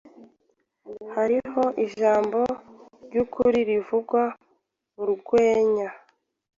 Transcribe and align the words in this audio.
Hariho 1.15 1.63
ijambo 1.85 2.39
ryukuri 3.05 3.59
rivugwa 3.69 4.23
murwenya 4.95 5.89